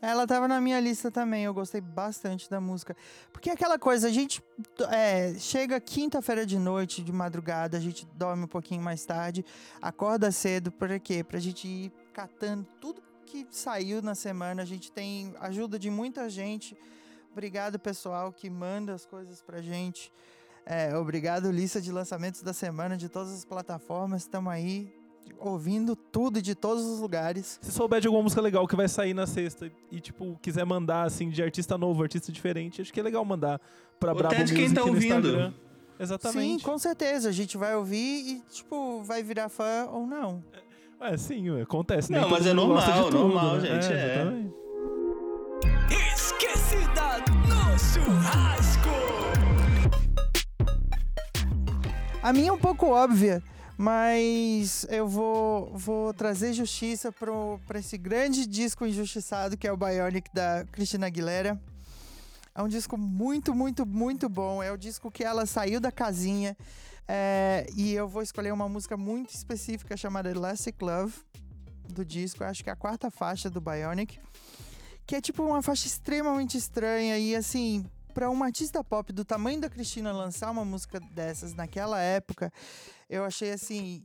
[0.00, 2.96] Ela tava na minha lista também, eu gostei bastante da música.
[3.32, 4.42] Porque é aquela coisa, a gente
[4.90, 9.44] é, chega quinta-feira de noite, de madrugada, a gente dorme um pouquinho mais tarde,
[9.82, 11.24] acorda cedo, pra quê?
[11.24, 14.62] Pra gente ir catando tudo que saiu na semana.
[14.62, 16.76] A gente tem ajuda de muita gente.
[17.32, 20.12] Obrigado, pessoal, que manda as coisas pra gente.
[20.64, 24.22] É, obrigado, lista de lançamentos da semana de todas as plataformas.
[24.22, 24.97] Estamos aí
[25.38, 27.58] ouvindo tudo de todos os lugares.
[27.62, 31.04] Se souber de alguma música legal que vai sair na sexta e, tipo, quiser mandar,
[31.04, 33.60] assim, de artista novo, artista diferente, acho que é legal mandar
[33.98, 35.28] pra Brabo até de quem Music tá ouvindo.
[35.28, 35.50] Instagram.
[35.50, 35.54] Sim,
[36.00, 36.64] Exatamente.
[36.64, 37.28] com certeza.
[37.28, 40.42] A gente vai ouvir e, tipo, vai virar fã ou não.
[41.00, 42.10] É, sim, ué, acontece.
[42.10, 43.60] Não, nem mas é normal, tudo, normal, né?
[43.60, 44.14] gente, é.
[44.14, 44.54] exatamente.
[46.14, 48.88] Esquecida no churrasco.
[52.22, 53.42] A minha é um pouco óbvia,
[53.78, 59.76] mas eu vou, vou trazer justiça pro, pra esse grande disco injustiçado que é o
[59.76, 61.56] Bionic da Christina Aguilera.
[62.52, 64.60] É um disco muito, muito, muito bom.
[64.60, 66.56] É o disco que ela saiu da casinha.
[67.06, 71.14] É, e eu vou escolher uma música muito específica chamada Elastic Love
[71.88, 72.42] do disco.
[72.42, 74.18] Eu acho que é a quarta faixa do Bionic.
[75.06, 77.86] Que é tipo uma faixa extremamente estranha e assim,
[78.18, 82.52] para uma artista pop do tamanho da Cristina lançar uma música dessas naquela época,
[83.08, 84.02] eu achei assim,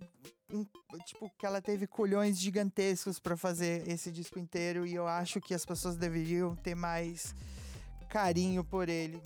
[0.52, 0.64] um-
[1.04, 5.52] tipo que ela teve colhões gigantescos para fazer esse disco inteiro e eu acho que
[5.52, 7.34] as pessoas deveriam ter mais
[8.08, 9.20] carinho por ele.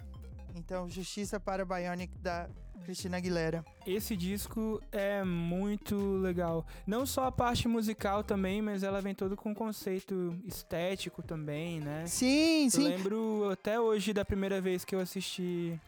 [0.55, 2.49] Então, justiça para Bionic da
[2.83, 3.65] Cristina Aguilera.
[3.85, 6.65] Esse disco é muito legal.
[6.85, 11.79] Não só a parte musical também, mas ela vem todo com um conceito estético também,
[11.79, 12.05] né?
[12.07, 12.83] Sim, Eu sim.
[12.87, 15.79] lembro até hoje da primeira vez que eu assisti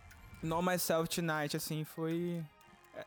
[0.43, 2.43] Know Myself Tonight, assim, foi.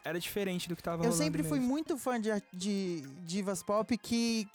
[0.05, 1.71] Era diferente do que tava Eu rolando sempre fui mesmo.
[1.73, 4.49] muito fã de, de divas pop que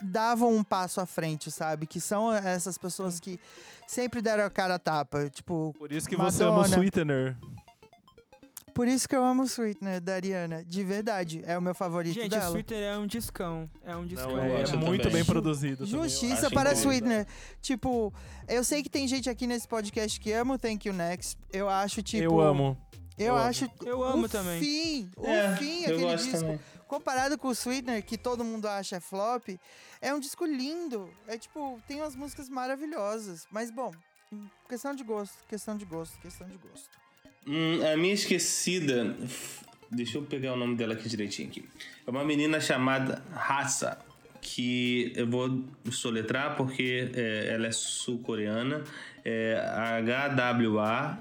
[0.00, 1.86] davam um passo à frente, sabe?
[1.86, 3.38] Que são essas pessoas que
[3.86, 5.28] sempre deram a cara a tapa.
[5.28, 6.76] Tipo, Por isso que você ama o Madonna.
[6.76, 7.36] Sweetener.
[8.78, 10.62] Por isso que eu amo Sweetener da Ariana.
[10.64, 12.48] De verdade, é o meu favorito Gente, dela.
[12.48, 13.68] o Twitter é um discão.
[13.82, 14.36] É um discão.
[14.36, 15.16] Não, é, gosto muito também.
[15.16, 15.84] bem produzido.
[15.84, 16.92] Justiça para incrível.
[16.92, 17.26] Sweetener.
[17.60, 18.14] Tipo,
[18.46, 21.36] eu sei que tem gente aqui nesse podcast que ama o Thank You Next.
[21.52, 22.22] Eu acho, tipo.
[22.22, 22.78] eu amo.
[23.18, 23.48] Eu, eu amo.
[23.48, 23.68] acho.
[23.84, 24.60] Eu amo o também.
[24.60, 26.38] Fim, o É, fim, eu aquele gosto disco.
[26.38, 26.60] também.
[26.86, 29.48] Comparado com o Sweetener, que todo mundo acha flop,
[30.00, 31.10] é um disco lindo.
[31.26, 33.44] É tipo, tem umas músicas maravilhosas.
[33.50, 33.90] Mas, bom,
[34.68, 37.07] questão de gosto, questão de gosto, questão de gosto.
[37.46, 39.16] Hum, a minha esquecida.
[39.90, 41.64] Deixa eu pegar o nome dela aqui direitinho aqui.
[42.06, 43.98] É uma menina chamada Hassa,
[44.40, 48.84] que eu vou soletrar porque é, ela é sul-coreana.
[49.24, 49.58] É
[49.98, 51.18] H-W-A-S-A.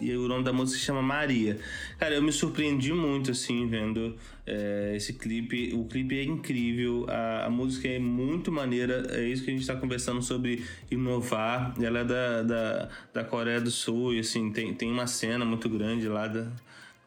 [0.00, 1.58] E o nome da música se chama Maria.
[1.98, 5.72] Cara, eu me surpreendi muito, assim, vendo é, esse clipe.
[5.74, 9.06] O clipe é incrível, a, a música é muito maneira.
[9.10, 11.74] É isso que a gente tá conversando sobre inovar.
[11.80, 15.68] Ela é da, da, da Coreia do Sul e, assim, tem, tem uma cena muito
[15.68, 16.50] grande lá da,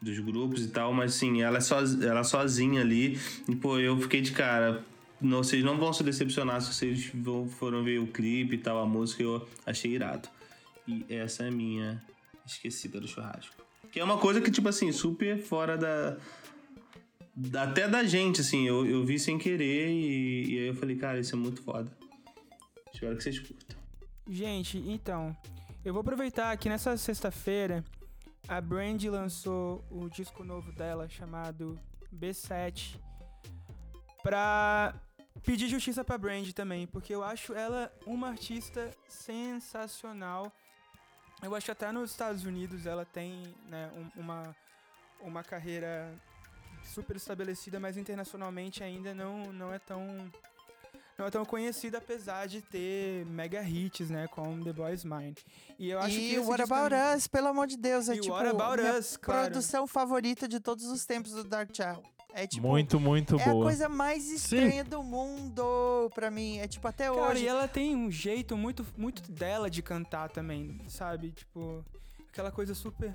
[0.00, 3.18] dos grupos e tal, mas, assim, ela é soz, ela sozinha ali.
[3.48, 4.84] E, pô, eu fiquei de cara.
[5.20, 8.80] Não, vocês não vão se decepcionar se vocês vão- foram ver o clipe e tal,
[8.80, 10.28] a música eu achei irado.
[10.86, 12.00] E essa é minha
[12.46, 13.54] esquecida do churrasco.
[13.90, 16.16] Que é uma coisa que, tipo assim, super fora da.
[17.62, 18.66] até da gente, assim.
[18.66, 21.90] Eu, eu vi sem querer e, e aí eu falei, cara, isso é muito foda.
[22.92, 23.76] Espero que vocês curtam.
[24.28, 25.36] Gente, então,
[25.84, 27.84] eu vou aproveitar que nessa sexta-feira
[28.48, 31.78] a Brand lançou o disco novo dela chamado
[32.14, 32.96] B7
[34.22, 34.94] pra
[35.42, 40.52] pedir justiça pra Brand também, porque eu acho ela uma artista sensacional.
[41.44, 44.56] Eu acho que até nos Estados Unidos ela tem né, um- uma,
[45.20, 46.12] uma carreira
[46.84, 50.30] super estabelecida, mas internacionalmente ainda não, não é tão
[51.16, 55.36] não é tão conhecida, apesar de ter mega hits, né, com The Boys Mine.
[55.78, 58.16] E eu acho que e esse What About é- Us, pelo amor de Deus, é
[58.16, 59.42] E tipo What About minha Us, claro.
[59.48, 62.02] produção favorita de todos os tempos do Dark Child.
[62.36, 62.66] É tipo.
[62.66, 63.66] muito, muito é a boa.
[63.66, 66.58] coisa mais estranha do mundo pra mim.
[66.58, 67.44] É tipo, até Cara, hoje.
[67.44, 71.30] e ela tem um jeito muito, muito dela de cantar também, sabe?
[71.30, 71.84] Tipo,
[72.28, 73.14] aquela coisa super.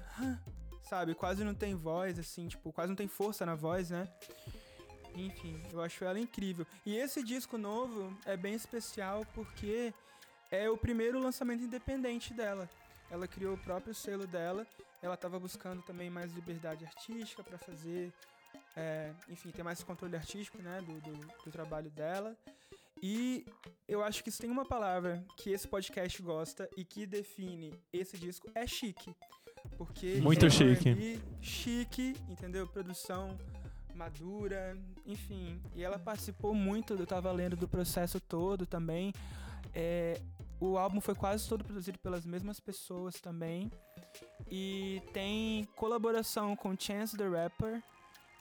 [0.84, 1.14] Sabe?
[1.14, 4.08] Quase não tem voz, assim, tipo, quase não tem força na voz, né?
[5.14, 6.66] Enfim, eu acho ela incrível.
[6.86, 9.94] E esse disco novo é bem especial porque
[10.50, 12.70] é o primeiro lançamento independente dela.
[13.12, 14.66] Ela criou o próprio selo dela.
[15.02, 18.14] Ela estava buscando também mais liberdade artística para fazer,
[18.80, 22.36] é, enfim, ter mais controle artístico, né, do, do, do trabalho dela.
[23.02, 23.46] E
[23.88, 28.18] eu acho que se tem uma palavra que esse podcast gosta e que define esse
[28.18, 29.14] disco é chique.
[29.78, 30.90] Porque Muito é chique.
[30.90, 32.66] R&B chique, entendeu?
[32.68, 33.38] Produção
[33.94, 35.62] madura, enfim.
[35.76, 39.14] E ela participou muito, eu tava lendo do processo todo também.
[39.74, 40.22] É,
[40.60, 43.70] o álbum foi quase todo produzido pelas mesmas pessoas também.
[44.50, 47.82] E tem colaboração com Chance the Rapper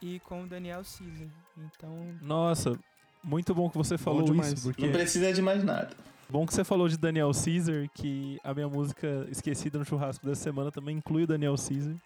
[0.01, 1.29] e com Daniel Caesar.
[1.57, 2.79] Então, Nossa,
[3.23, 4.53] muito bom que você falou demais.
[4.53, 5.91] isso, porque Não precisa de mais nada.
[6.29, 10.43] bom que você falou de Daniel Caesar, que a minha música esquecida no churrasco dessa
[10.43, 11.97] semana também inclui o Daniel Caesar.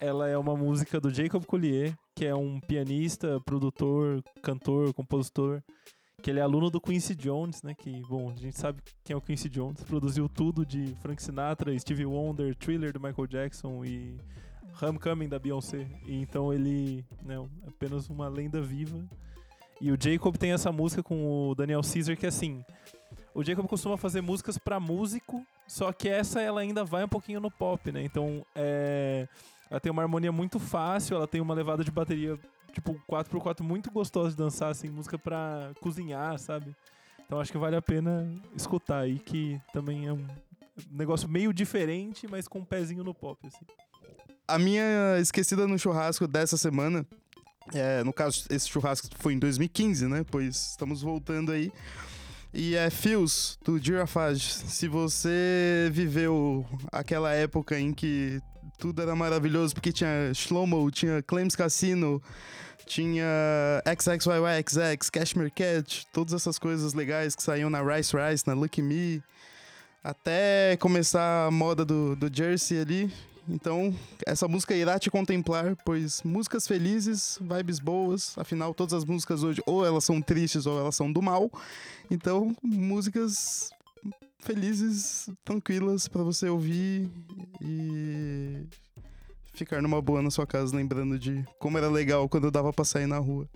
[0.00, 5.60] Ela é uma música do Jacob Collier, que é um pianista, produtor, cantor, compositor,
[6.22, 7.74] que ele é aluno do Quincy Jones, né?
[7.74, 9.82] Que, bom, a gente sabe quem é o Quincy Jones.
[9.82, 14.20] Produziu tudo de Frank Sinatra, Stevie Wonder, Thriller do Michael Jackson e
[14.80, 15.86] Homecoming da Beyoncé.
[16.06, 18.98] E então ele né, é apenas uma lenda viva.
[19.80, 22.64] E o Jacob tem essa música com o Daniel Caesar que assim,
[23.34, 27.38] o Jacob costuma fazer músicas pra músico, só que essa ela ainda vai um pouquinho
[27.40, 28.02] no pop, né?
[28.02, 29.28] Então, é,
[29.70, 32.36] ela tem uma harmonia muito fácil, ela tem uma levada de bateria
[32.72, 36.74] tipo 4x4 muito gostosa de dançar assim, música pra cozinhar, sabe?
[37.24, 40.26] Então acho que vale a pena escutar aí que também é um
[40.90, 43.66] negócio meio diferente, mas com um pezinho no pop assim.
[44.48, 47.06] A minha esquecida no churrasco dessa semana,
[47.74, 50.24] é, no caso, esse churrasco foi em 2015, né?
[50.28, 51.70] Pois estamos voltando aí.
[52.52, 54.54] E é Fios, do Girafage.
[54.54, 58.40] Se você viveu aquela época em que
[58.78, 62.22] tudo era maravilhoso, porque tinha Shlomo, tinha Claims Cassino,
[62.86, 63.26] tinha
[63.86, 69.22] XXYYXX, Cashmere Cat, todas essas coisas legais que saíam na Rice Rice, na Lucky Me,
[70.02, 73.12] até começar a moda do, do Jersey ali.
[73.48, 73.94] Então,
[74.26, 79.62] essa música irá te contemplar, pois músicas felizes, vibes boas, afinal, todas as músicas hoje
[79.66, 81.50] ou elas são tristes ou elas são do mal.
[82.10, 83.70] Então, músicas
[84.38, 87.10] felizes, tranquilas pra você ouvir
[87.60, 88.66] e
[89.54, 93.06] ficar numa boa na sua casa, lembrando de como era legal quando dava pra sair
[93.06, 93.48] na rua.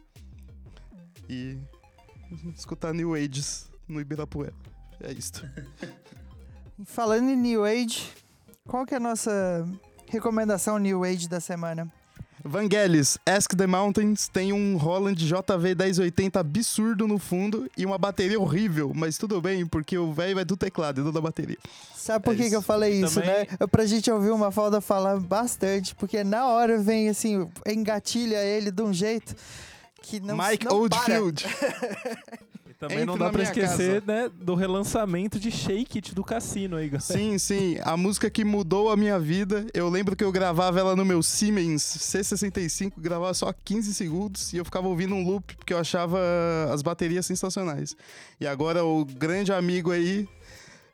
[1.28, 1.58] E
[2.56, 4.54] escutar New Ages no Ibirapuera.
[5.00, 5.48] É isto.
[6.84, 8.10] Falando em New Age,
[8.72, 9.68] qual que é a nossa
[10.08, 11.86] recomendação New Age da semana?
[12.42, 18.40] Vangelis, Ask the Mountains tem um Roland JV 1080 absurdo no fundo e uma bateria
[18.40, 21.58] horrível, mas tudo bem, porque o velho vai do teclado e do da bateria.
[21.94, 23.46] Sabe por É que, que eu falei E isso, também- né?
[23.60, 28.70] É Pra gente ouvir uma falda falar bastante, porque na hora vem assim, engatilha ele
[28.70, 29.36] de um jeito
[30.00, 30.76] que não Mike não.
[30.78, 31.44] Oldfield.
[32.82, 36.88] Também Entre não dá pra esquecer, né, do relançamento de Shake It do Cassino aí,
[36.88, 37.00] galera.
[37.00, 39.64] Sim, sim, a música que mudou a minha vida.
[39.72, 44.56] Eu lembro que eu gravava ela no meu Siemens C65, gravava só 15 segundos e
[44.56, 46.18] eu ficava ouvindo um loop porque eu achava
[46.72, 47.94] as baterias sensacionais.
[48.40, 50.28] E agora o grande amigo aí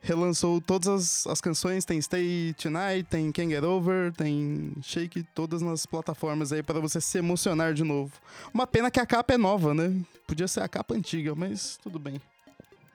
[0.00, 5.62] relançou todas as, as canções, tem Stay Tonight, tem Can't Get Over, tem Shake, todas
[5.62, 8.12] nas plataformas aí para você se emocionar de novo.
[8.52, 10.00] Uma pena que a capa é nova, né?
[10.26, 12.20] Podia ser a capa antiga, mas tudo bem.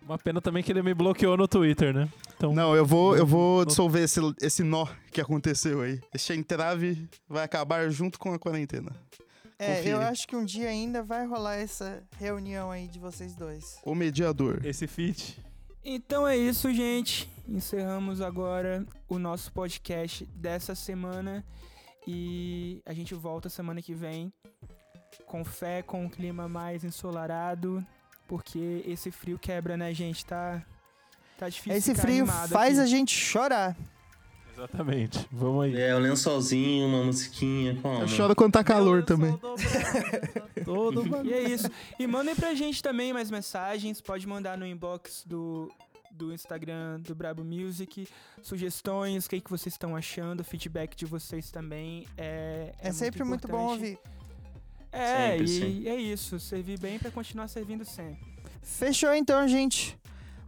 [0.06, 2.10] Uma pena também que ele me bloqueou no Twitter, né?
[2.36, 6.02] Então, Não, eu vou, eu vou dissolver esse, esse nó que aconteceu aí.
[6.14, 8.92] Esse entrave vai acabar junto com a quarentena.
[9.58, 9.92] É, Confia.
[9.92, 13.78] eu acho que um dia ainda vai rolar essa reunião aí de vocês dois.
[13.86, 14.60] O mediador.
[14.66, 15.40] esse feat.
[15.84, 17.30] Então é isso, gente.
[17.48, 21.44] Encerramos agora o nosso podcast dessa semana
[22.08, 24.32] e a gente volta semana que vem
[25.26, 27.86] com fé, com um clima mais ensolarado,
[28.28, 30.26] porque esse frio quebra, né, gente?
[30.26, 30.62] Tá
[31.38, 32.82] tá difícil Esse ficar frio faz aqui.
[32.82, 33.76] a gente chorar.
[34.56, 35.28] Exatamente.
[35.32, 35.76] Vamos aí.
[35.82, 37.76] É, o lençolzinho, uma musiquinha.
[37.82, 38.02] Como?
[38.02, 39.38] Eu choro quando tá calor também.
[40.64, 41.24] Todo mundo.
[41.28, 41.70] E é isso.
[41.98, 44.00] E mandem pra gente também mais mensagens.
[44.00, 45.72] Pode mandar no inbox do,
[46.14, 48.08] do Instagram do Brabo Music.
[48.42, 50.44] Sugestões, o que, que vocês estão achando.
[50.44, 52.08] Feedback de vocês também.
[52.18, 53.98] É, É, sempre muito bom importante.
[53.98, 54.00] ouvir.
[54.92, 55.88] É, Sempre, e sim.
[55.88, 56.40] é isso.
[56.40, 58.20] Servir bem pra continuar servindo sempre.
[58.62, 59.98] Fechou então, gente.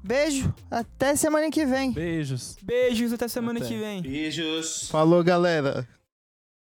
[0.04, 1.92] Beijo, até semana que vem.
[1.92, 2.56] Beijos.
[2.62, 3.68] Beijos, até semana Até.
[3.70, 4.02] que vem.
[4.04, 4.88] Beijos.
[4.88, 5.88] Falou, galera.